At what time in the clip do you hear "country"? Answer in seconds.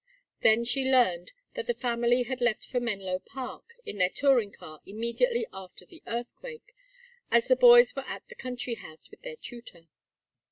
8.33-8.73